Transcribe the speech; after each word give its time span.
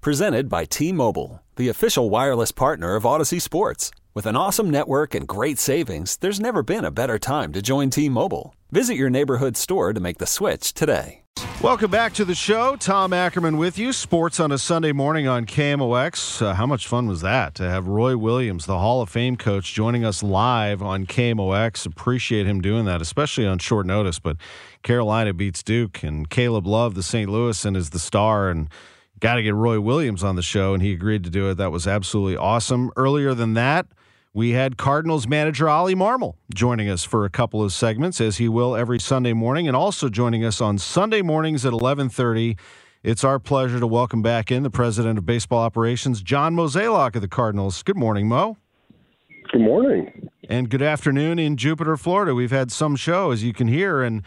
Presented 0.00 0.48
by 0.48 0.64
T 0.64 0.92
Mobile, 0.92 1.42
the 1.56 1.68
official 1.68 2.08
wireless 2.08 2.52
partner 2.52 2.94
of 2.94 3.02
Audacy 3.02 3.42
Sports. 3.42 3.90
With 4.14 4.26
an 4.26 4.36
awesome 4.36 4.70
network 4.70 5.12
and 5.12 5.26
great 5.26 5.58
savings, 5.58 6.16
there's 6.18 6.38
never 6.38 6.62
been 6.62 6.84
a 6.84 6.92
better 6.92 7.18
time 7.18 7.52
to 7.52 7.60
join 7.60 7.90
T 7.90 8.08
Mobile. 8.08 8.54
Visit 8.70 8.94
your 8.94 9.10
neighborhood 9.10 9.56
store 9.56 9.92
to 9.92 9.98
make 9.98 10.18
the 10.18 10.26
switch 10.26 10.72
today. 10.72 11.22
Welcome 11.60 11.90
back 11.90 12.12
to 12.14 12.24
the 12.24 12.36
show. 12.36 12.76
Tom 12.76 13.12
Ackerman 13.12 13.56
with 13.58 13.76
you. 13.76 13.92
Sports 13.92 14.38
on 14.38 14.52
a 14.52 14.58
Sunday 14.58 14.92
morning 14.92 15.26
on 15.26 15.46
KMOX. 15.46 16.42
Uh, 16.42 16.54
how 16.54 16.66
much 16.66 16.86
fun 16.86 17.08
was 17.08 17.20
that 17.22 17.56
to 17.56 17.68
have 17.68 17.88
Roy 17.88 18.16
Williams, 18.16 18.66
the 18.66 18.78
Hall 18.78 19.02
of 19.02 19.08
Fame 19.08 19.36
coach, 19.36 19.74
joining 19.74 20.04
us 20.04 20.22
live 20.22 20.80
on 20.80 21.06
KMOX? 21.06 21.86
Appreciate 21.86 22.46
him 22.46 22.60
doing 22.60 22.84
that, 22.84 23.02
especially 23.02 23.46
on 23.48 23.58
short 23.58 23.84
notice. 23.84 24.20
But 24.20 24.36
Carolina 24.84 25.34
beats 25.34 25.64
Duke, 25.64 26.04
and 26.04 26.30
Caleb 26.30 26.68
Love, 26.68 26.94
the 26.94 27.02
St. 27.02 27.28
Louisan, 27.28 27.76
is 27.76 27.90
the 27.90 27.98
star. 27.98 28.48
And 28.48 28.68
got 29.20 29.34
to 29.34 29.42
get 29.42 29.54
Roy 29.54 29.80
Williams 29.80 30.22
on 30.22 30.36
the 30.36 30.42
show, 30.42 30.74
and 30.74 30.82
he 30.82 30.92
agreed 30.92 31.24
to 31.24 31.30
do 31.30 31.50
it. 31.50 31.56
That 31.56 31.72
was 31.72 31.86
absolutely 31.86 32.36
awesome. 32.36 32.90
Earlier 32.96 33.34
than 33.34 33.54
that, 33.54 33.86
we 34.32 34.50
had 34.50 34.76
Cardinals 34.76 35.26
manager 35.26 35.68
Ollie 35.68 35.94
Marmol 35.94 36.34
joining 36.54 36.88
us 36.88 37.02
for 37.02 37.24
a 37.24 37.30
couple 37.30 37.62
of 37.62 37.72
segments, 37.72 38.20
as 38.20 38.36
he 38.36 38.48
will 38.48 38.76
every 38.76 39.00
Sunday 39.00 39.32
morning, 39.32 39.66
and 39.66 39.76
also 39.76 40.08
joining 40.08 40.44
us 40.44 40.60
on 40.60 40.78
Sunday 40.78 41.22
mornings 41.22 41.64
at 41.64 41.72
1130. 41.72 42.56
It's 43.02 43.24
our 43.24 43.38
pleasure 43.38 43.80
to 43.80 43.86
welcome 43.86 44.22
back 44.22 44.50
in 44.50 44.62
the 44.62 44.70
president 44.70 45.18
of 45.18 45.26
baseball 45.26 45.60
operations, 45.60 46.20
John 46.20 46.54
Mozeliak 46.54 47.14
of 47.16 47.22
the 47.22 47.28
Cardinals. 47.28 47.82
Good 47.82 47.96
morning, 47.96 48.28
Mo. 48.28 48.56
Good 49.52 49.62
morning. 49.62 50.28
And 50.48 50.68
good 50.68 50.82
afternoon 50.82 51.38
in 51.38 51.56
Jupiter, 51.56 51.96
Florida. 51.96 52.34
We've 52.34 52.50
had 52.50 52.70
some 52.70 52.96
show, 52.96 53.30
as 53.30 53.42
you 53.42 53.52
can 53.52 53.68
hear, 53.68 54.02
and 54.02 54.22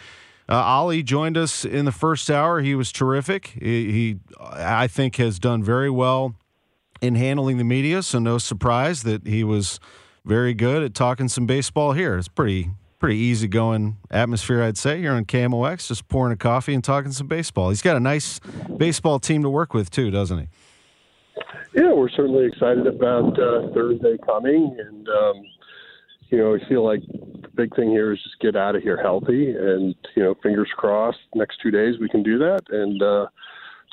uh, 0.52 0.56
Ollie 0.56 1.02
joined 1.02 1.38
us 1.38 1.64
in 1.64 1.86
the 1.86 1.94
first 1.94 2.30
hour. 2.30 2.60
He 2.60 2.76
was 2.76 2.92
terrific. 2.92 3.58
He, 3.62 3.92
he, 3.92 4.20
I 4.38 4.88
think, 4.88 5.16
has 5.16 5.40
done 5.40 5.64
very 5.64 5.90
well 5.90 6.36
in 7.02 7.16
handling 7.16 7.58
the 7.58 7.64
media, 7.64 8.04
so 8.04 8.20
no 8.20 8.38
surprise 8.38 9.04
that 9.04 9.26
he 9.26 9.46
was 9.46 9.80
very 10.26 10.54
good 10.54 10.84
at 10.84 10.94
talking 10.94 11.30
some 11.30 11.46
baseball 11.46 11.94
here. 11.94 12.18
It's 12.18 12.28
pretty 12.28 12.70
pretty 13.00 13.18
easy 13.18 13.48
going 13.48 13.98
atmosphere, 14.12 14.62
I'd 14.62 14.78
say, 14.78 15.00
here 15.00 15.14
on 15.14 15.26
KMOX, 15.26 15.88
just 15.88 16.08
pouring 16.08 16.32
a 16.34 16.38
coffee 16.38 16.76
and 16.76 16.84
talking 16.84 17.12
some 17.12 17.26
baseball. 17.26 17.70
He's 17.70 17.82
got 17.82 17.98
a 17.98 18.00
nice 18.00 18.40
baseball 18.78 19.20
team 19.20 19.42
to 19.42 19.50
work 19.50 19.74
with 19.74 19.90
too, 19.90 20.12
doesn't 20.12 20.38
he? 20.38 20.48
Yeah, 21.74 21.94
we're 21.94 22.10
certainly 22.10 22.46
excited 22.46 22.86
about 22.86 23.40
uh, 23.40 23.74
Thursday 23.74 24.18
coming, 24.26 24.78
and 24.78 25.08
um, 25.08 25.44
you 26.30 26.38
know, 26.38 26.56
I 26.56 26.70
feel 26.70 26.84
like 26.84 27.02
big 27.56 27.76
thing 27.76 27.90
here 27.90 28.12
is 28.14 28.20
just 28.24 28.40
get 28.40 28.56
out 28.56 28.76
of 28.76 28.82
here 28.82 29.02
healthy, 29.02 29.52
and 29.52 29.96
you 30.16 30.24
know, 30.24 30.36
fingers 30.42 30.70
crossed, 30.76 31.20
next 31.36 31.58
two 31.62 31.72
days 31.72 31.96
we 32.00 32.10
can 32.10 32.24
do 32.24 32.38
that, 32.40 32.62
and 32.70 33.02
uh, 33.02 33.28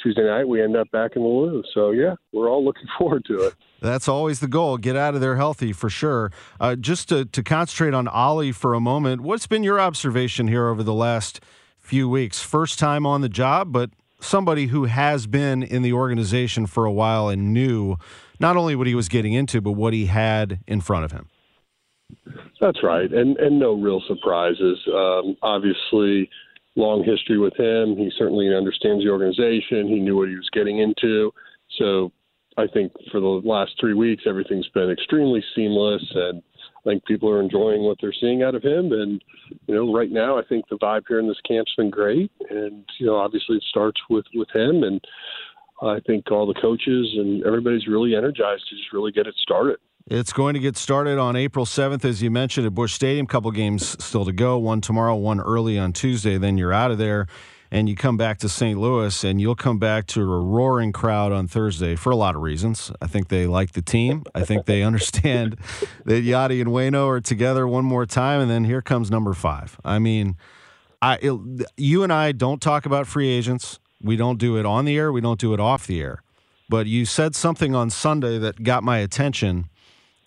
Tuesday 0.02 0.24
night 0.24 0.46
we 0.46 0.62
end 0.62 0.76
up 0.76 0.90
back 0.90 1.16
in 1.16 1.22
the 1.22 1.28
Lou. 1.28 1.62
So 1.74 1.90
yeah, 1.90 2.14
we're 2.32 2.48
all 2.48 2.64
looking 2.64 2.86
forward 2.98 3.24
to 3.26 3.46
it. 3.46 3.54
That's 3.80 4.08
always 4.08 4.40
the 4.40 4.48
goal. 4.48 4.76
Get 4.76 4.96
out 4.96 5.14
of 5.14 5.20
there 5.20 5.36
healthy 5.36 5.72
for 5.72 5.88
sure. 5.88 6.32
Uh, 6.58 6.76
just 6.76 7.08
to, 7.10 7.24
to 7.26 7.42
concentrate 7.42 7.94
on 7.94 8.08
Ollie 8.08 8.52
for 8.52 8.74
a 8.74 8.80
moment, 8.80 9.20
what's 9.20 9.46
been 9.46 9.62
your 9.62 9.80
observation 9.80 10.48
here 10.48 10.68
over 10.68 10.82
the 10.82 10.94
last 10.94 11.40
few 11.78 12.08
weeks? 12.08 12.42
First 12.42 12.78
time 12.78 13.06
on 13.06 13.20
the 13.20 13.28
job, 13.28 13.72
but 13.72 13.90
somebody 14.20 14.66
who 14.66 14.86
has 14.86 15.26
been 15.26 15.62
in 15.62 15.82
the 15.82 15.92
organization 15.92 16.66
for 16.66 16.84
a 16.84 16.92
while 16.92 17.28
and 17.28 17.52
knew 17.52 17.96
not 18.40 18.56
only 18.56 18.74
what 18.74 18.86
he 18.86 18.94
was 18.94 19.08
getting 19.08 19.32
into, 19.32 19.60
but 19.60 19.72
what 19.72 19.92
he 19.92 20.06
had 20.06 20.60
in 20.66 20.80
front 20.80 21.04
of 21.04 21.12
him. 21.12 21.28
That's 22.60 22.82
right, 22.82 23.12
and 23.12 23.36
and 23.38 23.58
no 23.58 23.74
real 23.74 24.02
surprises. 24.08 24.78
Um, 24.92 25.36
obviously, 25.42 26.28
long 26.76 27.04
history 27.04 27.38
with 27.38 27.56
him. 27.56 27.96
He 27.96 28.10
certainly 28.16 28.54
understands 28.54 29.04
the 29.04 29.10
organization. 29.10 29.88
He 29.88 30.00
knew 30.00 30.16
what 30.16 30.28
he 30.28 30.36
was 30.36 30.48
getting 30.52 30.78
into. 30.78 31.32
So 31.78 32.12
I 32.56 32.66
think 32.66 32.92
for 33.12 33.20
the 33.20 33.40
last 33.44 33.72
three 33.78 33.94
weeks, 33.94 34.24
everything's 34.26 34.68
been 34.68 34.90
extremely 34.90 35.44
seamless, 35.54 36.02
and 36.14 36.42
I 36.64 36.90
think 36.90 37.04
people 37.04 37.30
are 37.30 37.40
enjoying 37.40 37.82
what 37.82 37.98
they're 38.00 38.14
seeing 38.18 38.42
out 38.42 38.54
of 38.54 38.62
him. 38.62 38.92
And 38.92 39.22
you 39.66 39.74
know, 39.74 39.92
right 39.94 40.10
now, 40.10 40.38
I 40.38 40.42
think 40.48 40.68
the 40.68 40.78
vibe 40.78 41.02
here 41.06 41.20
in 41.20 41.28
this 41.28 41.40
camp's 41.46 41.74
been 41.76 41.90
great. 41.90 42.32
And 42.50 42.84
you 42.98 43.06
know, 43.06 43.16
obviously, 43.16 43.56
it 43.56 43.64
starts 43.68 44.00
with 44.10 44.24
with 44.34 44.48
him, 44.54 44.82
and 44.82 45.00
I 45.82 46.00
think 46.06 46.30
all 46.30 46.46
the 46.46 46.60
coaches 46.60 47.14
and 47.16 47.44
everybody's 47.44 47.86
really 47.86 48.16
energized 48.16 48.64
to 48.68 48.76
just 48.76 48.92
really 48.92 49.12
get 49.12 49.26
it 49.26 49.36
started. 49.40 49.78
It's 50.10 50.32
going 50.32 50.54
to 50.54 50.60
get 50.60 50.78
started 50.78 51.18
on 51.18 51.36
April 51.36 51.66
7th, 51.66 52.02
as 52.02 52.22
you 52.22 52.30
mentioned, 52.30 52.66
at 52.66 52.74
Busch 52.74 52.94
Stadium. 52.94 53.26
Couple 53.26 53.50
games 53.50 54.02
still 54.02 54.24
to 54.24 54.32
go. 54.32 54.56
One 54.56 54.80
tomorrow, 54.80 55.14
one 55.14 55.38
early 55.38 55.78
on 55.78 55.92
Tuesday. 55.92 56.38
Then 56.38 56.56
you're 56.56 56.72
out 56.72 56.90
of 56.90 56.96
there 56.96 57.26
and 57.70 57.90
you 57.90 57.94
come 57.94 58.16
back 58.16 58.38
to 58.38 58.48
St. 58.48 58.80
Louis, 58.80 59.22
and 59.22 59.38
you'll 59.38 59.54
come 59.54 59.78
back 59.78 60.06
to 60.06 60.22
a 60.22 60.40
roaring 60.40 60.90
crowd 60.90 61.32
on 61.32 61.46
Thursday 61.46 61.94
for 61.94 62.08
a 62.08 62.16
lot 62.16 62.34
of 62.34 62.40
reasons. 62.40 62.90
I 63.02 63.06
think 63.06 63.28
they 63.28 63.46
like 63.46 63.72
the 63.72 63.82
team. 63.82 64.24
I 64.34 64.46
think 64.46 64.64
they 64.64 64.82
understand 64.84 65.58
that 66.06 66.24
Yadi 66.24 66.62
and 66.62 66.70
Wayno 66.70 67.06
are 67.08 67.20
together 67.20 67.68
one 67.68 67.84
more 67.84 68.06
time, 68.06 68.40
and 68.40 68.50
then 68.50 68.64
here 68.64 68.80
comes 68.80 69.10
number 69.10 69.34
five. 69.34 69.78
I 69.84 69.98
mean, 69.98 70.38
I 71.02 71.18
it, 71.20 71.38
you 71.76 72.02
and 72.02 72.10
I 72.10 72.32
don't 72.32 72.62
talk 72.62 72.86
about 72.86 73.06
free 73.06 73.28
agents. 73.28 73.78
We 74.00 74.16
don't 74.16 74.38
do 74.38 74.56
it 74.56 74.64
on 74.64 74.86
the 74.86 74.96
air. 74.96 75.12
We 75.12 75.20
don't 75.20 75.38
do 75.38 75.52
it 75.52 75.60
off 75.60 75.86
the 75.86 76.00
air. 76.00 76.22
But 76.70 76.86
you 76.86 77.04
said 77.04 77.34
something 77.34 77.74
on 77.74 77.90
Sunday 77.90 78.38
that 78.38 78.62
got 78.62 78.82
my 78.82 78.96
attention, 78.98 79.68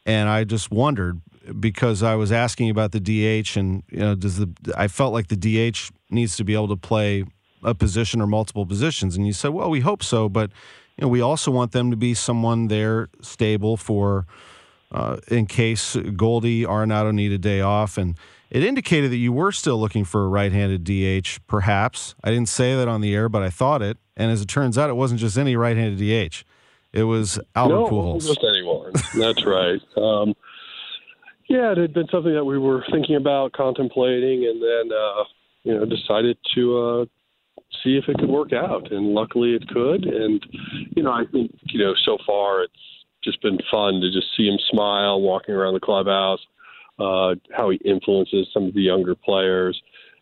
and 0.06 0.29
I 0.29 0.44
just 0.44 0.72
wondered 0.72 1.22
because 1.59 2.03
I 2.03 2.16
was 2.16 2.31
asking 2.31 2.69
about 2.69 2.91
the 2.91 3.00
DH, 3.00 3.57
and 3.57 3.84
you 3.89 4.00
know, 4.00 4.16
does 4.16 4.38
the 4.38 4.50
I 4.78 4.88
felt 4.88 5.13
like 5.13 5.28
the 5.28 5.35
DH 5.38 5.91
needs 6.09 6.35
to 6.38 6.44
be 6.44 6.53
able 6.53 6.69
to 6.69 6.78
play 6.78 7.25
a 7.63 7.75
position 7.75 8.22
or 8.22 8.28
multiple 8.28 8.66
positions, 8.66 9.16
and 9.16 9.25
you 9.25 9.34
said, 9.34 9.50
well, 9.50 9.69
we 9.69 9.81
hope 9.81 10.03
so, 10.03 10.29
but 10.29 10.51
you 10.97 11.03
know, 11.03 11.07
we 11.07 11.22
also 11.22 11.51
want 11.51 11.72
them 11.72 11.91
to 11.91 11.97
be 11.97 12.13
someone 12.13 12.67
there 12.67 13.09
stable 13.22 13.78
for 13.78 14.25
uh, 14.91 15.17
in 15.29 15.45
case 15.45 15.95
Goldie 16.16 16.63
Arenado 16.63 17.13
need 17.13 17.31
a 17.31 17.38
day 17.38 17.61
off, 17.61 17.97
and 17.97 18.17
it 18.50 18.63
indicated 18.63 19.11
that 19.11 19.17
you 19.17 19.31
were 19.31 19.51
still 19.51 19.79
looking 19.79 20.03
for 20.03 20.25
a 20.25 20.28
right-handed 20.28 20.84
DH, 20.84 21.40
perhaps. 21.47 22.16
I 22.23 22.31
didn't 22.31 22.50
say 22.50 22.75
that 22.75 22.88
on 22.88 23.00
the 23.00 23.16
air, 23.16 23.29
but 23.29 23.41
I 23.41 23.50
thought 23.50 23.81
it, 23.81 23.97
and 24.17 24.29
as 24.29 24.41
it 24.41 24.47
turns 24.47 24.78
out, 24.78 24.90
it 24.90 24.95
wasn't 24.95 25.22
just 25.22 25.38
any 25.38 25.56
right-handed 25.56 25.97
DH. 26.00 26.44
It 26.94 27.03
was 27.03 27.40
Albert 27.56 27.73
no, 27.73 27.88
Pujols. 27.88 28.28
That's 29.16 29.46
right. 29.46 29.81
Um, 29.97 30.34
yeah, 31.50 31.74
it 31.74 31.78
had 31.78 31.94
been 31.94 32.07
something 32.12 32.34
that 32.34 32.46
we 32.46 32.57
were 32.57 32.84
thinking 32.91 33.16
about, 33.18 33.52
contemplating, 33.52 34.46
and 34.46 34.62
then 34.62 34.97
uh, 34.97 35.24
you 35.63 35.74
know 35.74 35.85
decided 35.85 36.38
to 36.56 36.78
uh, 36.79 37.06
see 37.84 37.97
if 37.97 38.06
it 38.07 38.18
could 38.19 38.29
work 38.29 38.53
out. 38.53 38.91
And 38.91 39.07
luckily, 39.07 39.53
it 39.53 39.68
could. 39.68 40.06
And 40.06 40.41
you 40.96 41.03
know, 41.03 41.12
I 41.12 41.24
think 41.31 41.52
you 41.63 41.79
know 41.79 41.94
so 42.06 42.18
far 42.25 42.63
it's 42.63 42.74
just 43.24 43.41
been 43.41 43.59
fun 43.69 44.02
to 44.02 44.12
just 44.12 44.28
see 44.35 44.47
him 44.47 44.57
smile 44.69 45.22
walking 45.22 45.53
around 45.53 45.73
the 45.73 45.79
clubhouse, 45.79 46.40
uh, 47.00 47.35
how 47.56 47.69
he 47.69 47.78
influences 47.84 48.47
some 48.53 48.63
of 48.63 48.73
the 48.73 48.81
younger 48.81 49.16
players. 49.16 49.79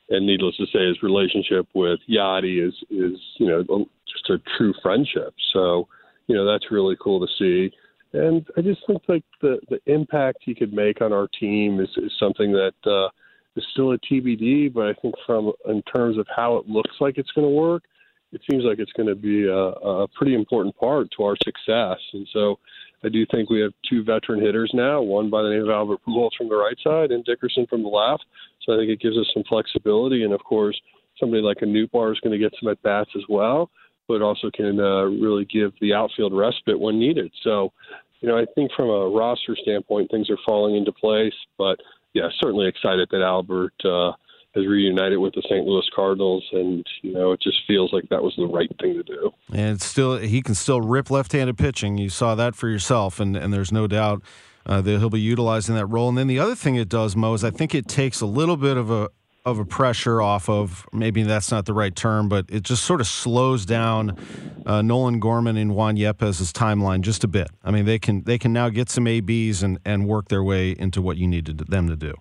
And 0.09 0.25
needless 0.25 0.57
to 0.57 0.65
say, 0.65 0.87
his 0.87 1.03
relationship 1.03 1.67
with 1.75 1.99
Yadi 2.09 2.67
is 2.67 2.73
is 2.89 3.19
you 3.37 3.47
know 3.47 3.87
just 4.11 4.29
a 4.29 4.41
true 4.57 4.73
friendship. 4.81 5.35
So 5.53 5.87
you 6.27 6.35
know 6.35 6.45
that's 6.51 6.71
really 6.71 6.97
cool 6.99 7.19
to 7.19 7.31
see. 7.37 7.71
And 8.13 8.45
I 8.57 8.61
just 8.61 8.81
think 8.87 9.03
like 9.07 9.23
the 9.41 9.59
the 9.69 9.79
impact 9.85 10.39
he 10.41 10.55
could 10.55 10.73
make 10.73 11.01
on 11.01 11.13
our 11.13 11.27
team 11.39 11.79
is, 11.79 11.89
is 11.97 12.11
something 12.19 12.51
that 12.53 12.73
uh, 12.85 13.09
is 13.55 13.65
still 13.73 13.91
a 13.91 13.99
TBD. 13.99 14.73
But 14.73 14.87
I 14.87 14.93
think 15.01 15.15
from 15.25 15.51
in 15.67 15.81
terms 15.83 16.17
of 16.17 16.27
how 16.35 16.57
it 16.57 16.67
looks 16.67 16.95
like 16.99 17.17
it's 17.17 17.31
going 17.31 17.45
to 17.45 17.53
work, 17.53 17.83
it 18.31 18.41
seems 18.49 18.63
like 18.63 18.79
it's 18.79 18.91
going 18.93 19.09
to 19.09 19.15
be 19.15 19.45
a, 19.45 19.53
a 19.53 20.07
pretty 20.09 20.33
important 20.33 20.75
part 20.75 21.09
to 21.17 21.23
our 21.23 21.35
success. 21.43 21.99
And 22.13 22.27
so 22.33 22.57
I 23.03 23.09
do 23.09 23.25
think 23.27 23.49
we 23.49 23.61
have 23.61 23.73
two 23.87 24.03
veteran 24.03 24.41
hitters 24.41 24.71
now, 24.73 25.01
one 25.01 25.29
by 25.29 25.43
the 25.43 25.49
name 25.49 25.63
of 25.63 25.69
Albert 25.69 25.99
Pujols 26.07 26.31
from 26.37 26.49
the 26.49 26.55
right 26.55 26.77
side 26.83 27.11
and 27.11 27.23
Dickerson 27.25 27.67
from 27.67 27.83
the 27.83 27.89
left. 27.89 28.25
So 28.65 28.73
I 28.73 28.77
think 28.77 28.89
it 28.89 29.01
gives 29.01 29.17
us 29.17 29.27
some 29.33 29.43
flexibility. 29.47 30.23
And 30.23 30.33
of 30.33 30.43
course, 30.43 30.79
somebody 31.19 31.43
like 31.43 31.61
a 31.61 31.65
Nootbaar 31.65 32.11
is 32.11 32.19
going 32.21 32.33
to 32.33 32.43
get 32.43 32.53
some 32.59 32.69
at 32.69 32.81
bats 32.81 33.11
as 33.15 33.23
well 33.29 33.69
but 34.09 34.23
also 34.23 34.49
can 34.51 34.79
uh, 34.79 35.03
really 35.03 35.45
give 35.45 35.71
the 35.79 35.93
outfield 35.93 36.35
respite 36.35 36.77
when 36.77 36.99
needed. 36.99 37.31
So, 37.43 37.71
you 38.19 38.27
know, 38.27 38.37
I 38.37 38.45
think 38.55 38.71
from 38.75 38.89
a 38.89 39.07
roster 39.07 39.55
standpoint, 39.61 40.09
things 40.11 40.29
are 40.31 40.37
falling 40.45 40.75
into 40.75 40.91
place. 40.91 41.33
But 41.57 41.79
yeah, 42.13 42.27
certainly 42.41 42.67
excited 42.67 43.07
that 43.11 43.21
Albert 43.21 43.75
uh, 43.85 44.11
has 44.55 44.65
reunited 44.65 45.19
with 45.19 45.35
the 45.35 45.43
St. 45.43 45.63
Louis 45.63 45.87
Cardinals, 45.95 46.43
and 46.51 46.83
you 47.03 47.13
know 47.13 47.31
it 47.31 47.41
just 47.41 47.59
feels 47.67 47.93
like 47.93 48.09
that 48.09 48.23
was 48.23 48.33
the 48.35 48.47
right 48.47 48.69
thing 48.81 48.95
to 48.95 49.03
do. 49.03 49.31
And 49.53 49.79
still 49.79 50.17
he 50.17 50.41
can 50.41 50.55
still 50.55 50.81
rip 50.81 51.11
left-handed 51.11 51.57
pitching. 51.57 51.99
You 51.99 52.09
saw 52.09 52.33
that 52.35 52.55
for 52.55 52.67
yourself, 52.67 53.19
and 53.19 53.37
and 53.37 53.53
there's 53.53 53.71
no 53.71 53.87
doubt. 53.87 54.23
Uh, 54.65 54.81
that 54.81 54.99
he'll 54.99 55.09
be 55.09 55.19
utilizing 55.19 55.73
that 55.73 55.85
role, 55.87 56.09
and 56.09 56.17
then 56.17 56.27
the 56.27 56.37
other 56.37 56.53
thing 56.53 56.75
it 56.75 56.89
does, 56.89 57.15
Mo, 57.15 57.33
is 57.33 57.43
I 57.43 57.49
think 57.49 57.73
it 57.73 57.87
takes 57.87 58.21
a 58.21 58.27
little 58.27 58.57
bit 58.57 58.77
of 58.77 58.91
a 58.91 59.09
of 59.49 59.59
a 59.59 59.65
pressure 59.65 60.21
off 60.21 60.49
of 60.49 60.87
maybe 60.93 61.23
that's 61.23 61.51
not 61.51 61.65
the 61.65 61.73
right 61.73 61.95
term, 61.95 62.29
but 62.29 62.45
it 62.49 62.63
just 62.63 62.83
sort 62.83 63.01
of 63.01 63.07
slows 63.07 63.65
down 63.65 64.17
uh, 64.65 64.81
Nolan 64.81 65.19
Gorman 65.19 65.57
and 65.57 65.75
Juan 65.75 65.97
Yepez's 65.97 66.53
timeline 66.53 67.01
just 67.01 67.23
a 67.23 67.27
bit. 67.27 67.49
I 67.63 67.71
mean, 67.71 67.85
they 67.85 67.99
can 67.99 68.23
they 68.23 68.37
can 68.37 68.53
now 68.53 68.69
get 68.69 68.89
some 68.89 69.07
ABs 69.07 69.63
and 69.63 69.79
and 69.85 70.07
work 70.07 70.29
their 70.29 70.43
way 70.43 70.71
into 70.71 71.01
what 71.01 71.17
you 71.17 71.27
need 71.27 71.45
them 71.45 71.87
to 71.87 71.95
do. 71.95 72.13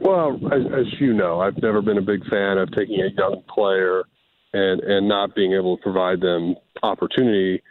Well, 0.00 0.38
as, 0.52 0.62
as 0.72 1.00
you 1.00 1.12
know, 1.12 1.40
I've 1.40 1.56
never 1.62 1.80
been 1.80 1.98
a 1.98 2.02
big 2.02 2.26
fan 2.28 2.58
of 2.58 2.70
taking 2.72 3.00
a 3.00 3.08
young 3.16 3.42
player 3.48 4.04
and 4.52 4.80
and 4.80 5.08
not 5.08 5.34
being 5.34 5.52
able 5.52 5.76
to 5.76 5.82
provide 5.82 6.20
them 6.20 6.56
opportunity 6.82 7.62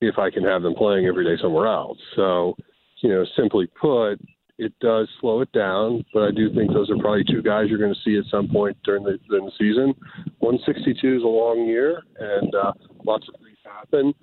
if 0.00 0.18
I 0.18 0.30
can 0.30 0.44
have 0.44 0.62
them 0.62 0.74
playing 0.74 1.06
every 1.06 1.24
day 1.24 1.40
somewhere 1.40 1.66
else. 1.66 1.98
So, 2.16 2.56
you 3.02 3.08
know, 3.08 3.24
simply 3.36 3.66
put, 3.80 4.16
it 4.58 4.72
does 4.80 5.08
slow 5.20 5.40
it 5.40 5.50
down, 5.52 6.04
but 6.12 6.22
I 6.22 6.30
do 6.30 6.52
think 6.54 6.72
those 6.72 6.90
are 6.90 6.98
probably 6.98 7.24
two 7.24 7.42
guys 7.42 7.66
you're 7.68 7.78
going 7.78 7.94
to 7.94 8.00
see 8.04 8.16
at 8.16 8.30
some 8.30 8.48
point 8.48 8.76
during 8.84 9.02
the, 9.02 9.18
during 9.28 9.46
the 9.46 9.52
season. 9.58 9.94
162 10.38 11.16
is 11.16 11.22
a 11.22 11.26
long 11.26 11.66
year, 11.66 12.02
and 12.18 12.54
uh, 12.54 12.72
lots 13.04 13.26
of 13.28 13.34
things 13.40 13.58
happen. 13.64 14.14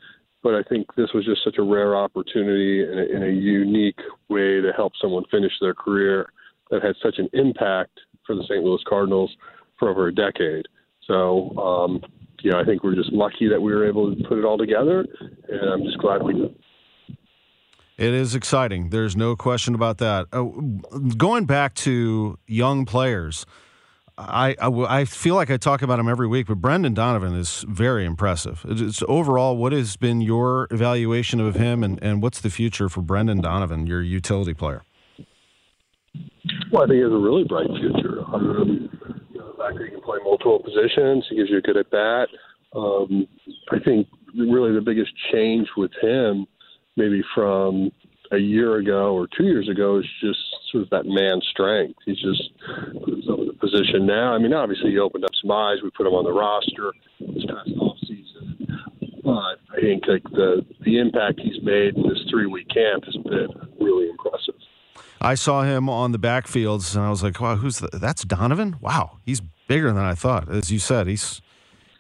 But 0.43 0.55
I 0.55 0.63
think 0.63 0.87
this 0.95 1.09
was 1.13 1.25
just 1.25 1.43
such 1.43 1.57
a 1.57 1.63
rare 1.63 1.95
opportunity 1.95 2.83
in 2.83 2.97
a, 2.97 3.15
in 3.15 3.23
a 3.23 3.31
unique 3.31 3.99
way 4.29 4.61
to 4.61 4.71
help 4.75 4.93
someone 4.99 5.23
finish 5.29 5.51
their 5.59 5.73
career 5.73 6.31
that 6.71 6.81
had 6.81 6.95
such 7.03 7.19
an 7.19 7.29
impact 7.33 7.99
for 8.25 8.35
the 8.35 8.43
St. 8.43 8.63
Louis 8.63 8.81
Cardinals 8.87 9.35
for 9.77 9.89
over 9.89 10.07
a 10.07 10.15
decade. 10.15 10.65
So, 11.05 11.57
um, 11.57 12.01
you 12.41 12.51
know, 12.51 12.59
I 12.59 12.63
think 12.63 12.83
we're 12.83 12.95
just 12.95 13.11
lucky 13.11 13.47
that 13.49 13.61
we 13.61 13.73
were 13.73 13.87
able 13.87 14.15
to 14.15 14.23
put 14.23 14.37
it 14.39 14.45
all 14.45 14.57
together, 14.57 15.05
and 15.49 15.69
I'm 15.69 15.83
just 15.83 15.97
glad 15.97 16.23
we. 16.23 16.55
It 18.01 18.15
is 18.15 18.33
exciting. 18.33 18.89
There's 18.89 19.15
no 19.15 19.35
question 19.35 19.75
about 19.75 19.99
that. 19.99 20.25
Uh, 20.33 20.45
going 21.17 21.45
back 21.45 21.75
to 21.75 22.39
young 22.47 22.83
players, 22.83 23.45
I, 24.17 24.55
I, 24.59 25.01
I, 25.01 25.05
feel 25.05 25.35
like 25.35 25.51
I 25.51 25.57
talk 25.57 25.83
about 25.83 25.99
him 25.99 26.09
every 26.09 26.25
week, 26.25 26.47
but 26.47 26.55
Brendan 26.55 26.95
Donovan 26.95 27.35
is 27.35 27.63
very 27.69 28.03
impressive. 28.03 28.65
It's 28.67 29.03
overall, 29.07 29.55
what 29.55 29.71
has 29.71 29.97
been 29.97 30.19
your 30.19 30.67
evaluation 30.71 31.39
of 31.39 31.53
him, 31.53 31.83
and, 31.83 32.01
and 32.01 32.23
what's 32.23 32.41
the 32.41 32.49
future 32.49 32.89
for 32.89 33.03
Brendan 33.03 33.39
Donovan, 33.39 33.85
your 33.85 34.01
utility 34.01 34.55
player? 34.55 34.81
Well, 36.71 36.81
I 36.81 36.87
think 36.87 36.95
he 36.95 37.01
has 37.01 37.11
a 37.11 37.17
really 37.17 37.43
bright 37.43 37.67
future. 37.67 38.23
Um, 38.33 38.89
you 39.31 39.39
know, 39.39 39.51
the 39.51 39.57
fact 39.59 39.77
that 39.77 39.85
he 39.85 39.91
can 39.91 40.01
play 40.01 40.17
multiple 40.23 40.57
positions, 40.57 41.27
he 41.29 41.35
gives 41.35 41.51
you 41.51 41.59
a 41.59 41.61
good 41.61 41.77
at 41.77 41.91
bat. 41.91 42.29
Um, 42.75 43.27
I 43.69 43.77
think 43.77 44.07
really 44.35 44.73
the 44.73 44.81
biggest 44.81 45.11
change 45.31 45.67
with 45.77 45.91
him 46.01 46.47
maybe 47.01 47.23
from 47.33 47.91
a 48.31 48.37
year 48.37 48.75
ago 48.75 49.13
or 49.13 49.27
two 49.35 49.43
years 49.43 49.67
ago 49.67 49.97
is 49.97 50.05
just 50.21 50.39
sort 50.71 50.83
of 50.83 50.89
that 50.91 51.05
man 51.05 51.41
strength. 51.49 51.99
He's 52.05 52.21
just 52.21 52.43
in 53.07 53.49
a 53.49 53.53
position 53.53 54.05
now. 54.05 54.33
I 54.33 54.37
mean, 54.37 54.53
obviously 54.53 54.91
he 54.91 54.99
opened 54.99 55.25
up 55.25 55.31
some 55.41 55.51
eyes. 55.51 55.77
We 55.83 55.89
put 55.91 56.07
him 56.07 56.13
on 56.13 56.23
the 56.23 56.31
roster 56.31 56.93
this 57.19 57.45
past 57.45 57.69
off 57.79 57.97
season, 58.07 58.67
but 59.23 59.59
I 59.75 59.81
think 59.81 60.03
like 60.07 60.23
the 60.23 60.65
the 60.85 60.99
impact 60.99 61.39
he's 61.41 61.61
made 61.63 61.95
in 61.95 62.03
this 62.03 62.19
three 62.29 62.45
week 62.45 62.67
camp 62.69 63.03
has 63.05 63.17
been 63.17 63.49
really 63.79 64.09
impressive. 64.09 64.55
I 65.19 65.35
saw 65.35 65.63
him 65.63 65.89
on 65.89 66.13
the 66.13 66.19
backfields, 66.19 66.95
and 66.95 67.03
I 67.03 67.09
was 67.09 67.21
like, 67.21 67.39
"Wow, 67.39 67.55
who's 67.57 67.79
the, 67.79 67.89
that's 67.93 68.23
Donovan? 68.23 68.77
Wow, 68.79 69.17
he's 69.25 69.41
bigger 69.67 69.91
than 69.91 70.03
I 70.03 70.15
thought." 70.15 70.49
As 70.49 70.71
you 70.71 70.79
said, 70.79 71.07
he's 71.07 71.41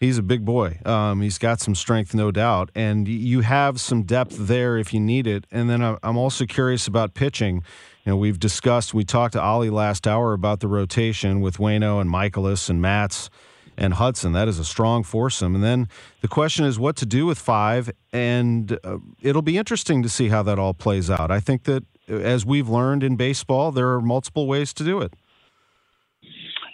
He's 0.01 0.17
a 0.17 0.23
big 0.23 0.43
boy. 0.43 0.79
Um, 0.83 1.21
he's 1.21 1.37
got 1.37 1.59
some 1.59 1.75
strength, 1.75 2.15
no 2.15 2.31
doubt, 2.31 2.71
and 2.73 3.07
you 3.07 3.41
have 3.41 3.79
some 3.79 4.01
depth 4.01 4.35
there 4.35 4.79
if 4.79 4.95
you 4.95 4.99
need 4.99 5.27
it. 5.27 5.45
And 5.51 5.69
then 5.69 5.83
I'm 6.01 6.17
also 6.17 6.47
curious 6.47 6.87
about 6.87 7.13
pitching. 7.13 7.57
You 8.03 8.13
know, 8.13 8.17
we've 8.17 8.39
discussed, 8.39 8.95
we 8.95 9.05
talked 9.05 9.33
to 9.33 9.41
Ollie 9.41 9.69
last 9.69 10.07
hour 10.07 10.33
about 10.33 10.59
the 10.59 10.67
rotation 10.67 11.39
with 11.39 11.57
Wayno 11.57 12.01
and 12.01 12.09
Mikolas 12.09 12.67
and 12.67 12.81
Matz 12.81 13.29
and 13.77 13.93
Hudson. 13.93 14.31
That 14.31 14.47
is 14.47 14.57
a 14.57 14.65
strong 14.65 15.03
foursome. 15.03 15.53
And 15.53 15.63
then 15.63 15.87
the 16.21 16.27
question 16.27 16.65
is 16.65 16.79
what 16.79 16.95
to 16.95 17.05
do 17.05 17.27
with 17.27 17.37
five, 17.37 17.91
and 18.11 18.79
uh, 18.83 18.97
it'll 19.21 19.43
be 19.43 19.59
interesting 19.59 20.01
to 20.01 20.09
see 20.09 20.29
how 20.29 20.41
that 20.41 20.57
all 20.57 20.73
plays 20.73 21.11
out. 21.11 21.29
I 21.29 21.39
think 21.39 21.65
that 21.65 21.83
as 22.07 22.43
we've 22.43 22.67
learned 22.67 23.03
in 23.03 23.17
baseball, 23.17 23.71
there 23.71 23.89
are 23.89 24.01
multiple 24.01 24.47
ways 24.47 24.73
to 24.73 24.83
do 24.83 24.99
it. 24.99 25.13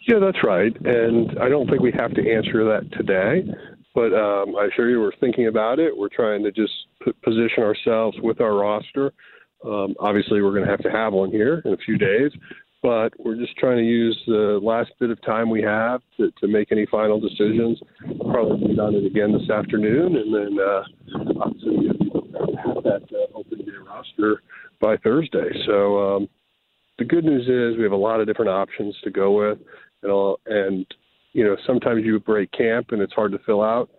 Yeah, 0.07 0.19
that's 0.19 0.42
right. 0.42 0.74
And 0.86 1.38
I 1.39 1.50
don't 1.50 1.69
think 1.69 1.81
we 1.81 1.92
have 1.92 2.13
to 2.13 2.21
answer 2.21 2.63
that 2.63 2.89
today, 2.94 3.44
but 3.94 4.13
um, 4.13 4.56
I 4.56 4.68
assure 4.71 4.89
you 4.89 5.01
we're 5.01 5.12
thinking 5.19 5.48
about 5.48 5.80
it. 5.80 5.95
We're 5.95 6.07
trying 6.07 6.44
to 6.44 6.51
just 6.51 6.71
position 7.24 7.63
ourselves 7.63 8.18
with 8.24 8.39
our 8.39 8.56
roster. 8.56 9.12
Um, 9.65 9.95
obviously, 10.00 10.42
we're 10.42 10.54
going 10.54 10.63
to 10.63 10.71
have 10.71 10.83
to 10.83 10.92
have 10.92 11.12
one 11.12 11.30
here 11.30 11.62
in 11.65 11.74
a 11.74 11.77
few 11.77 11.98
days, 11.98 12.31
but 12.81 13.12
we're 13.19 13.36
just 13.36 13.57
trying 13.57 13.77
to 13.77 13.83
use 13.83 14.18
the 14.27 14.59
last 14.63 14.92
bit 14.98 15.09
of 15.09 15.21
time 15.24 15.50
we 15.50 15.62
have 15.62 16.01
to, 16.15 16.31
to 16.39 16.48
make 16.48 16.71
any 16.71 16.86
final 16.86 17.19
decisions. 17.19 17.77
Probably 18.31 18.75
be 18.75 18.80
on 18.80 18.95
it 18.95 19.06
again 19.06 19.33
this 19.33 19.50
afternoon, 19.50 20.15
and 20.15 20.33
then 20.33 20.57
uh, 20.65 20.83
obviously 21.42 21.88
have 22.63 22.83
that 22.83 23.04
uh, 23.12 23.38
open 23.38 23.57
day 23.59 23.71
roster 23.86 24.42
by 24.80 24.95
Thursday. 24.98 25.50
So 25.65 26.15
um, 26.15 26.30
the 26.98 27.06
good 27.06 27.25
news 27.25 27.44
is 27.44 27.77
we 27.77 27.83
have 27.83 27.92
a 27.92 27.95
lot 27.95 28.21
of 28.21 28.27
different 28.27 28.51
options 28.51 28.95
to 29.04 29.12
go 29.12 29.31
with 29.31 29.59
and 30.04 30.12
all, 30.12 30.40
and 30.46 30.86
you 31.34 31.44
know 31.44 31.56
sometimes 31.66 32.04
you 32.04 32.20
break 32.20 32.52
camp 32.52 32.88
and 32.92 33.02
it's 33.02 33.14
hard 33.14 33.32
to 33.32 33.40
fill 33.46 33.64
out 33.64 33.90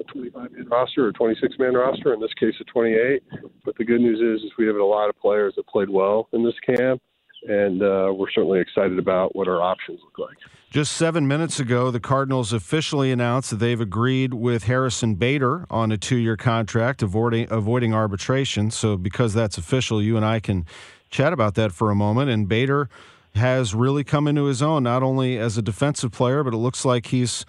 a 0.00 0.04
25 0.04 0.52
man 0.52 0.68
roster 0.68 1.06
or 1.06 1.12
26 1.12 1.58
man 1.58 1.74
roster. 1.74 2.14
In 2.14 2.20
this 2.20 2.34
case, 2.38 2.54
a 2.60 2.64
28. 2.64 3.22
But 3.64 3.76
the 3.76 3.84
good 3.84 4.00
news 4.00 4.20
is, 4.20 4.44
is 4.44 4.52
we 4.58 4.66
have 4.66 4.76
a 4.76 4.84
lot 4.84 5.08
of 5.08 5.18
players 5.18 5.54
that 5.56 5.66
played 5.66 5.90
well 5.90 6.28
in 6.32 6.44
this 6.44 6.54
camp, 6.64 7.02
and 7.48 7.82
uh, 7.82 8.12
we're 8.14 8.30
certainly 8.34 8.60
excited 8.60 8.98
about 8.98 9.34
what 9.34 9.48
our 9.48 9.60
options 9.60 10.00
look 10.04 10.18
like. 10.28 10.36
Just 10.70 10.92
seven 10.92 11.26
minutes 11.26 11.58
ago, 11.58 11.90
the 11.90 12.00
Cardinals 12.00 12.52
officially 12.52 13.10
announced 13.10 13.50
that 13.50 13.56
they've 13.56 13.80
agreed 13.80 14.34
with 14.34 14.64
Harrison 14.64 15.14
Bader 15.14 15.66
on 15.70 15.90
a 15.90 15.96
two 15.96 16.16
year 16.16 16.36
contract, 16.36 17.02
avoiding, 17.02 17.46
avoiding 17.50 17.94
arbitration. 17.94 18.70
So, 18.70 18.96
because 18.96 19.34
that's 19.34 19.56
official, 19.56 20.02
you 20.02 20.16
and 20.16 20.26
I 20.26 20.40
can 20.40 20.66
chat 21.10 21.32
about 21.32 21.54
that 21.54 21.72
for 21.72 21.90
a 21.90 21.94
moment. 21.94 22.30
And 22.30 22.48
Bader 22.48 22.90
has 23.38 23.74
really 23.74 24.04
come 24.04 24.28
into 24.28 24.44
his 24.44 24.62
own, 24.62 24.82
not 24.82 25.02
only 25.02 25.38
as 25.38 25.56
a 25.56 25.62
defensive 25.62 26.12
player, 26.12 26.44
but 26.44 26.52
it 26.52 26.58
looks 26.58 26.84
like 26.84 27.06
he's 27.06 27.46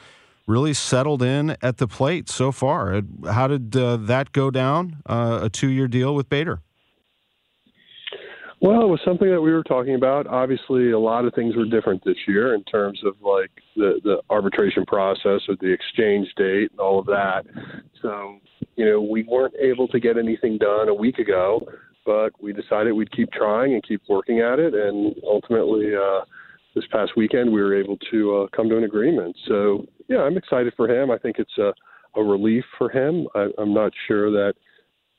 really 0.47 0.73
settled 0.73 1.21
in 1.21 1.55
at 1.61 1.77
the 1.77 1.87
plate 1.87 2.27
so 2.29 2.51
far. 2.51 3.01
How 3.25 3.47
did 3.47 3.75
uh, 3.75 3.97
that 3.97 4.31
go 4.31 4.49
down? 4.49 5.01
Uh, 5.05 5.41
a 5.43 5.49
two-year 5.49 5.87
deal 5.87 6.15
with 6.15 6.27
Bader. 6.29 6.61
Well, 8.61 8.81
it 8.81 8.87
was 8.87 8.99
something 9.05 9.29
that 9.29 9.41
we 9.41 9.53
were 9.53 9.63
talking 9.63 9.95
about. 9.95 10.27
Obviously, 10.27 10.91
a 10.91 10.99
lot 10.99 11.23
of 11.23 11.33
things 11.33 11.55
were 11.55 11.65
different 11.65 12.03
this 12.03 12.17
year 12.27 12.55
in 12.55 12.63
terms 12.65 12.99
of 13.05 13.13
like 13.21 13.51
the 13.77 14.01
the 14.03 14.21
arbitration 14.29 14.85
process 14.85 15.41
or 15.47 15.55
the 15.61 15.71
exchange 15.71 16.27
date 16.35 16.71
and 16.71 16.79
all 16.79 16.99
of 16.99 17.05
that. 17.05 17.45
So, 18.01 18.39
you 18.75 18.85
know, 18.85 19.01
we 19.01 19.23
weren't 19.23 19.55
able 19.61 19.87
to 19.89 19.99
get 19.99 20.17
anything 20.17 20.57
done 20.57 20.89
a 20.89 20.93
week 20.93 21.19
ago 21.19 21.65
but 22.09 22.31
we 22.41 22.53
decided 22.53 22.91
we'd 22.93 23.11
keep 23.11 23.31
trying 23.31 23.75
and 23.75 23.83
keep 23.83 24.01
working 24.09 24.39
at 24.39 24.57
it. 24.57 24.73
And 24.73 25.15
ultimately, 25.23 25.91
uh, 25.95 26.21
this 26.73 26.83
past 26.91 27.11
weekend, 27.15 27.53
we 27.53 27.61
were 27.61 27.79
able 27.79 27.97
to 28.09 28.35
uh, 28.35 28.47
come 28.47 28.67
to 28.69 28.77
an 28.77 28.83
agreement. 28.83 29.37
So, 29.47 29.85
yeah, 30.07 30.21
I'm 30.21 30.35
excited 30.35 30.73
for 30.75 30.89
him. 30.89 31.11
I 31.11 31.19
think 31.19 31.35
it's 31.37 31.55
a, 31.59 31.71
a 32.19 32.23
relief 32.23 32.63
for 32.79 32.89
him. 32.89 33.27
I, 33.35 33.49
I'm 33.59 33.75
not 33.75 33.91
sure 34.07 34.31
that 34.31 34.55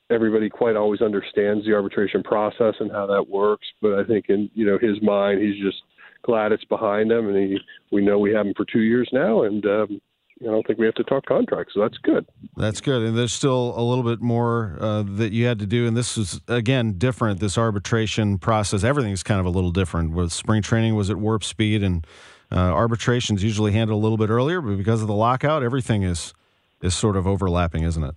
everybody 0.09 0.49
quite 0.49 0.75
always 0.75 0.99
understands 0.99 1.65
the 1.65 1.73
arbitration 1.73 2.23
process 2.23 2.73
and 2.81 2.91
how 2.91 3.05
that 3.05 3.25
works, 3.25 3.67
but 3.81 3.97
I 3.97 4.03
think 4.03 4.25
in 4.27 4.49
you 4.53 4.65
know 4.65 4.77
his 4.77 5.01
mind, 5.01 5.41
he's 5.41 5.63
just 5.63 5.81
glad 6.23 6.51
it's 6.51 6.65
behind 6.65 7.09
him, 7.09 7.29
and 7.29 7.37
he 7.37 7.57
we 7.93 8.03
know 8.03 8.19
we 8.19 8.33
have 8.33 8.45
him 8.45 8.53
for 8.57 8.65
two 8.65 8.81
years 8.81 9.09
now, 9.13 9.43
and 9.43 9.65
um, 9.65 10.01
I 10.41 10.45
don't 10.45 10.65
think 10.65 10.79
we 10.79 10.85
have 10.85 10.95
to 10.95 11.03
talk 11.03 11.25
contracts, 11.27 11.75
so 11.75 11.81
that's 11.81 11.97
good. 11.99 12.25
That's 12.57 12.81
good, 12.81 13.03
and 13.03 13.15
there's 13.15 13.33
still 13.33 13.73
a 13.77 13.83
little 13.83 14.03
bit 14.03 14.21
more 14.21 14.75
uh, 14.79 15.03
that 15.03 15.31
you 15.31 15.45
had 15.45 15.59
to 15.59 15.67
do, 15.67 15.87
and 15.87 15.95
this 15.95 16.17
is 16.17 16.41
again 16.47 16.93
different. 16.97 17.39
This 17.39 17.57
arbitration 17.57 18.39
process, 18.39 18.83
everything's 18.83 19.21
kind 19.21 19.39
of 19.39 19.45
a 19.45 19.49
little 19.49 19.71
different. 19.71 20.13
With 20.13 20.31
spring 20.31 20.63
training 20.63 20.95
was 20.95 21.11
at 21.11 21.17
warp 21.17 21.43
speed, 21.43 21.83
and 21.83 22.07
uh, 22.51 22.55
arbitrations 22.55 23.43
usually 23.43 23.71
handled 23.71 23.99
a 23.99 24.01
little 24.01 24.17
bit 24.17 24.29
earlier, 24.29 24.61
but 24.61 24.77
because 24.77 25.01
of 25.01 25.07
the 25.07 25.13
lockout, 25.13 25.63
everything 25.63 26.03
is 26.03 26.33
is 26.81 26.95
sort 26.95 27.15
of 27.15 27.27
overlapping, 27.27 27.83
isn't 27.83 28.03
it? 28.03 28.15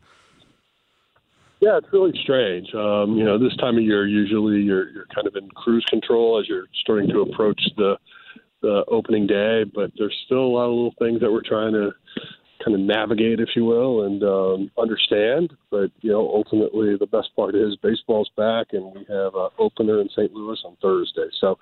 Yeah, 1.61 1.79
it's 1.79 1.87
really 1.93 2.19
strange. 2.23 2.75
Um, 2.75 3.17
you 3.17 3.25
know, 3.25 3.39
this 3.39 3.57
time 3.57 3.77
of 3.77 3.83
year, 3.83 4.07
usually 4.07 4.61
you're 4.61 4.91
you're 4.91 5.07
kind 5.15 5.27
of 5.27 5.37
in 5.37 5.49
cruise 5.51 5.85
control 5.91 6.39
as 6.41 6.49
you're 6.49 6.69
starting 6.83 7.09
to 7.11 7.21
approach 7.21 7.61
the 7.77 7.97
the 8.65 8.85
opening 8.91 9.27
day, 9.27 9.65
but 9.65 9.93
there's 9.99 10.17
still 10.25 10.45
a 10.45 10.53
lot 10.57 10.65
of 10.65 10.75
little 10.75 10.95
things 10.99 11.21
that 11.21 11.31
we're 11.31 11.47
trying 11.47 11.73
to 11.73 11.91
kind 12.65 12.75
of 12.75 12.81
navigate, 12.81 13.41
if 13.41 13.51
you 13.55 13.65
will, 13.65 14.05
and 14.05 14.23
um, 14.23 14.71
understand. 14.79 15.53
But 15.71 15.91
you 16.01 16.11
know, 16.11 16.29
ultimately, 16.29 16.97
the 16.99 17.07
best 17.07 17.29
part 17.37 17.55
is 17.55 17.77
baseball's 17.83 18.31
back, 18.37 18.69
and 18.73 18.85
we 18.95 19.05
have 19.09 19.35
an 19.35 19.51
opener 19.59 20.01
in 20.01 20.09
St. 20.11 20.33
Louis 20.33 20.59
on 20.65 20.77
Thursday. 20.81 21.29
So, 21.41 21.59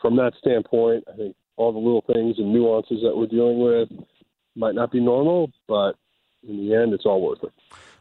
from 0.00 0.16
that 0.16 0.32
standpoint, 0.38 1.04
I 1.12 1.16
think 1.16 1.34
all 1.56 1.72
the 1.72 1.78
little 1.78 2.04
things 2.06 2.36
and 2.38 2.52
nuances 2.52 3.00
that 3.02 3.16
we're 3.16 3.26
dealing 3.26 3.60
with 3.60 3.88
might 4.54 4.74
not 4.74 4.92
be 4.92 5.00
normal, 5.00 5.50
but 5.66 5.92
in 6.46 6.56
the 6.58 6.74
end, 6.74 6.92
it's 6.92 7.06
all 7.06 7.22
worth 7.22 7.42
it. 7.42 7.52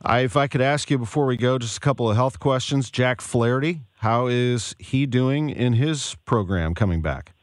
I, 0.01 0.19
if 0.19 0.37
I 0.37 0.47
could 0.47 0.61
ask 0.61 0.91
you 0.91 0.97
before 0.97 1.25
we 1.25 1.37
go, 1.37 1.57
just 1.57 1.77
a 1.77 1.79
couple 1.79 2.09
of 2.09 2.15
health 2.15 2.39
questions. 2.39 2.91
Jack 2.91 3.21
Flaherty, 3.21 3.81
how 3.99 4.27
is 4.27 4.75
he 4.77 5.05
doing 5.05 5.49
in 5.49 5.73
his 5.73 6.15
program 6.25 6.75
coming 6.75 7.01
back? 7.01 7.33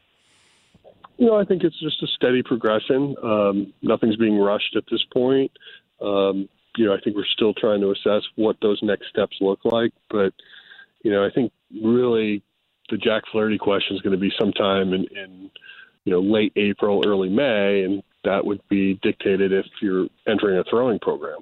You 1.17 1.27
know, 1.27 1.39
I 1.39 1.45
think 1.45 1.63
it's 1.63 1.79
just 1.79 2.03
a 2.03 2.07
steady 2.07 2.43
progression. 2.43 3.15
Um, 3.23 3.73
nothing's 3.81 4.17
being 4.17 4.37
rushed 4.37 4.75
at 4.75 4.83
this 4.91 5.03
point. 5.13 5.51
Um, 6.01 6.49
you 6.77 6.85
know, 6.85 6.93
I 6.93 6.99
think 6.99 7.15
we're 7.15 7.25
still 7.25 7.53
trying 7.53 7.81
to 7.81 7.91
assess 7.91 8.23
what 8.35 8.57
those 8.61 8.79
next 8.83 9.07
steps 9.09 9.37
look 9.39 9.59
like. 9.63 9.93
But, 10.09 10.33
you 11.03 11.11
know, 11.11 11.25
I 11.25 11.29
think 11.31 11.53
really 11.83 12.43
the 12.89 12.97
Jack 12.97 13.23
Flaherty 13.31 13.57
question 13.57 13.95
is 13.95 14.01
going 14.01 14.11
to 14.11 14.19
be 14.19 14.31
sometime 14.37 14.93
in, 14.93 15.05
in, 15.15 15.49
you 16.03 16.11
know, 16.11 16.19
late 16.19 16.51
April, 16.55 17.03
early 17.05 17.29
May, 17.29 17.83
and 17.83 18.03
that 18.25 18.45
would 18.45 18.61
be 18.69 18.99
dictated 19.01 19.53
if 19.53 19.65
you're 19.81 20.07
entering 20.27 20.57
a 20.57 20.63
throwing 20.69 20.99
program. 20.99 21.39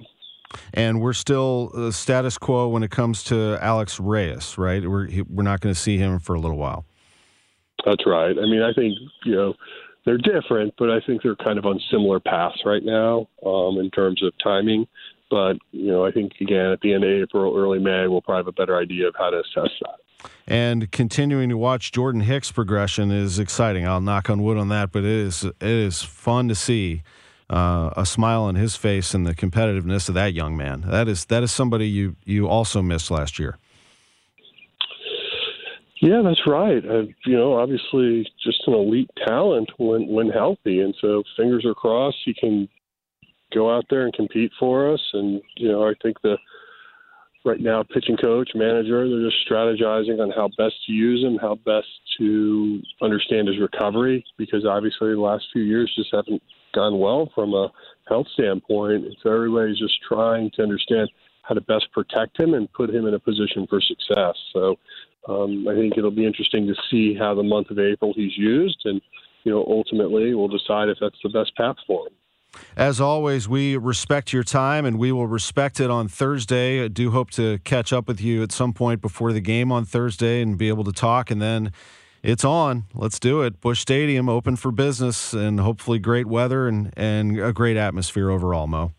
And 0.73 1.01
we're 1.01 1.13
still 1.13 1.71
uh, 1.75 1.91
status 1.91 2.37
quo 2.37 2.67
when 2.67 2.83
it 2.83 2.91
comes 2.91 3.23
to 3.25 3.57
Alex 3.59 3.99
Reyes, 3.99 4.57
right? 4.57 4.87
We're 4.87 5.09
we're 5.27 5.43
not 5.43 5.61
going 5.61 5.73
to 5.73 5.79
see 5.79 5.97
him 5.97 6.19
for 6.19 6.35
a 6.35 6.39
little 6.39 6.57
while. 6.57 6.85
That's 7.85 8.05
right. 8.05 8.35
I 8.37 8.45
mean, 8.45 8.61
I 8.61 8.73
think 8.73 8.97
you 9.25 9.35
know 9.35 9.53
they're 10.05 10.17
different, 10.17 10.73
but 10.77 10.89
I 10.89 10.99
think 11.05 11.21
they're 11.21 11.35
kind 11.35 11.57
of 11.57 11.65
on 11.65 11.79
similar 11.91 12.19
paths 12.19 12.61
right 12.65 12.83
now 12.83 13.27
um, 13.45 13.77
in 13.77 13.89
terms 13.91 14.21
of 14.23 14.33
timing. 14.43 14.87
But 15.29 15.57
you 15.71 15.87
know, 15.87 16.05
I 16.05 16.11
think 16.11 16.33
again 16.41 16.67
at 16.67 16.81
the 16.81 16.93
end 16.93 17.03
of 17.03 17.09
April, 17.09 17.55
early 17.57 17.79
May, 17.79 18.07
we'll 18.07 18.21
probably 18.21 18.39
have 18.39 18.47
a 18.47 18.51
better 18.51 18.77
idea 18.77 19.07
of 19.07 19.15
how 19.17 19.29
to 19.29 19.39
assess 19.39 19.71
that. 19.81 20.29
And 20.47 20.91
continuing 20.91 21.49
to 21.49 21.57
watch 21.57 21.91
Jordan 21.91 22.21
Hicks' 22.21 22.51
progression 22.51 23.11
is 23.11 23.39
exciting. 23.39 23.87
I'll 23.87 24.01
knock 24.01 24.29
on 24.29 24.43
wood 24.43 24.57
on 24.57 24.69
that, 24.69 24.91
but 24.91 25.03
it 25.03 25.09
is 25.09 25.43
it 25.43 25.55
is 25.61 26.01
fun 26.01 26.47
to 26.49 26.55
see 26.55 27.03
uh, 27.49 27.91
a 27.95 28.05
smile 28.05 28.43
on 28.43 28.55
his 28.55 28.75
face 28.75 29.13
and 29.13 29.25
the 29.25 29.35
competitiveness 29.35 30.09
of 30.09 30.15
that 30.15 30.33
young 30.33 30.57
man. 30.57 30.83
That 30.87 31.07
is 31.07 31.25
that 31.25 31.43
is 31.43 31.51
somebody 31.51 31.87
you 31.87 32.15
you 32.25 32.47
also 32.47 32.81
missed 32.81 33.11
last 33.11 33.39
year. 33.39 33.57
Yeah, 36.03 36.21
that's 36.21 36.45
right. 36.45 36.83
Uh, 36.85 37.03
you 37.25 37.37
know, 37.37 37.53
obviously, 37.53 38.29
just 38.43 38.61
an 38.67 38.73
elite 38.73 39.09
talent 39.25 39.69
when 39.77 40.05
when 40.09 40.27
healthy, 40.27 40.81
and 40.81 40.93
so 40.99 41.23
fingers 41.37 41.63
are 41.65 41.73
crossed 41.73 42.17
he 42.25 42.33
can 42.33 42.67
go 43.53 43.73
out 43.73 43.85
there 43.89 44.03
and 44.03 44.13
compete 44.13 44.51
for 44.59 44.93
us. 44.93 44.99
And 45.13 45.41
you 45.55 45.69
know, 45.69 45.87
I 45.87 45.93
think 46.03 46.21
the 46.21 46.35
right 47.45 47.61
now 47.61 47.83
pitching 47.83 48.17
coach, 48.17 48.49
manager, 48.53 49.07
they're 49.07 49.29
just 49.29 49.49
strategizing 49.49 50.19
on 50.19 50.29
how 50.31 50.49
best 50.57 50.75
to 50.87 50.91
use 50.91 51.23
him, 51.23 51.37
how 51.41 51.55
best 51.65 51.87
to 52.17 52.81
understand 53.01 53.47
his 53.47 53.57
recovery, 53.59 54.25
because 54.37 54.65
obviously 54.65 55.13
the 55.13 55.21
last 55.21 55.45
few 55.53 55.63
years 55.63 55.89
just 55.95 56.09
haven't 56.11 56.43
gone 56.75 56.99
well 56.99 57.31
from 57.33 57.53
a 57.53 57.71
health 58.09 58.27
standpoint. 58.33 59.05
And 59.05 59.15
so 59.23 59.31
everybody's 59.31 59.79
just 59.79 60.01
trying 60.05 60.51
to 60.55 60.63
understand 60.63 61.09
how 61.43 61.55
to 61.55 61.61
best 61.61 61.87
protect 61.93 62.37
him 62.37 62.55
and 62.55 62.71
put 62.73 62.89
him 62.89 63.07
in 63.07 63.13
a 63.13 63.19
position 63.19 63.67
for 63.69 63.79
success. 63.79 64.35
So 64.51 64.75
um, 65.27 65.67
I 65.67 65.75
think 65.75 65.97
it'll 65.97 66.11
be 66.11 66.25
interesting 66.25 66.67
to 66.67 66.75
see 66.89 67.15
how 67.17 67.33
the 67.33 67.43
month 67.43 67.69
of 67.69 67.79
April 67.79 68.13
he's 68.15 68.37
used, 68.37 68.81
and 68.85 69.01
you 69.43 69.51
know 69.51 69.65
ultimately 69.67 70.33
we'll 70.33 70.47
decide 70.47 70.89
if 70.89 70.97
that's 70.99 71.17
the 71.23 71.29
best 71.29 71.55
path 71.55 71.77
for 71.87 72.07
him. 72.07 72.13
As 72.75 73.01
always, 73.01 73.47
we 73.47 73.77
respect 73.77 74.31
your 74.31 74.43
time 74.43 74.85
and 74.85 74.99
we 74.99 75.11
will 75.11 75.27
respect 75.27 75.79
it 75.79 75.89
on 75.89 76.07
Thursday. 76.07 76.83
I 76.83 76.87
do 76.87 77.11
hope 77.11 77.31
to 77.31 77.57
catch 77.59 77.91
up 77.91 78.07
with 78.07 78.21
you 78.21 78.43
at 78.43 78.51
some 78.51 78.73
point 78.73 79.01
before 79.01 79.33
the 79.33 79.41
game 79.41 79.71
on 79.71 79.85
Thursday 79.85 80.41
and 80.41 80.57
be 80.57 80.67
able 80.67 80.83
to 80.83 80.91
talk. 80.91 81.31
And 81.31 81.41
then 81.41 81.71
it's 82.21 82.45
on. 82.45 82.85
Let's 82.93 83.19
do 83.19 83.41
it. 83.41 83.59
Busch 83.59 83.79
Stadium 83.79 84.29
open 84.29 84.55
for 84.55 84.71
business 84.71 85.33
and 85.33 85.59
hopefully 85.59 85.99
great 85.99 86.27
weather 86.27 86.67
and, 86.67 86.93
and 86.95 87.39
a 87.39 87.53
great 87.53 87.77
atmosphere 87.77 88.29
overall, 88.29 88.67
Mo. 88.67 88.91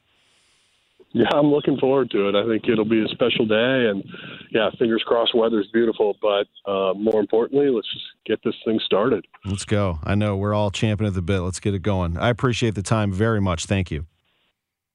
Yeah, 1.15 1.29
I'm 1.33 1.47
looking 1.47 1.79
forward 1.79 2.11
to 2.11 2.29
it. 2.29 2.35
I 2.35 2.45
think 2.45 2.69
it'll 2.69 2.85
be 2.85 3.01
a 3.01 3.07
special 3.07 3.47
day, 3.47 3.87
and 3.89 4.03
yeah, 4.51 4.69
fingers 4.81 5.05
crossed, 5.07 5.33
weather's 5.33 5.69
beautiful. 5.73 6.17
But 6.21 6.49
uh, 6.69 6.93
more 6.95 7.21
importantly, 7.21 7.69
let's 7.71 7.91
just 7.93 8.05
get 8.27 8.41
this 8.45 8.57
thing 8.65 8.81
started. 8.85 9.25
Let's 9.45 9.65
go. 9.65 10.01
I 10.03 10.17
know 10.17 10.37
we're 10.37 10.55
all 10.55 10.73
champing 10.73 11.07
at 11.07 11.15
the 11.15 11.23
bit. 11.23 11.39
Let's 11.39 11.61
get 11.61 11.73
it 11.73 11.83
going. 11.83 12.19
I 12.19 12.31
appreciate 12.31 12.75
the 12.75 12.83
time 12.83 13.13
very 13.13 13.41
much. 13.41 13.67
Thank 13.67 13.93
you. 13.93 14.07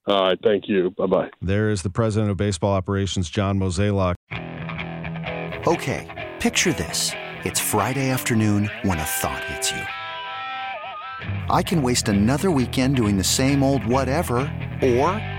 All 0.07 0.23
right, 0.23 0.39
thank 0.43 0.67
you. 0.67 0.89
Bye 0.97 1.05
bye. 1.05 1.29
There 1.41 1.69
is 1.69 1.83
the 1.83 1.89
president 1.89 2.31
of 2.31 2.35
baseball 2.35 2.73
operations, 2.73 3.29
John 3.29 3.57
Mozeliak. 3.57 4.15
Okay, 5.67 6.31
picture 6.41 6.73
this: 6.73 7.13
it's 7.45 7.61
Friday 7.61 8.09
afternoon 8.09 8.69
when 8.81 8.99
a 8.99 9.05
thought 9.05 9.43
hits 9.45 9.71
you. 9.71 9.83
I 11.49 11.63
can 11.63 11.81
waste 11.81 12.09
another 12.09 12.51
weekend 12.51 12.97
doing 12.97 13.15
the 13.15 13.23
same 13.23 13.63
old 13.63 13.85
whatever, 13.85 14.39
or 14.81 15.38